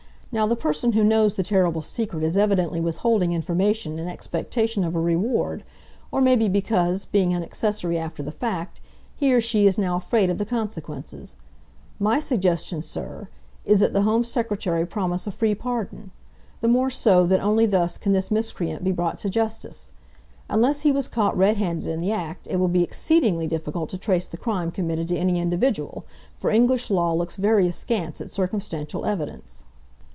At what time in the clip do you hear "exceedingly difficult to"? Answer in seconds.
22.83-23.97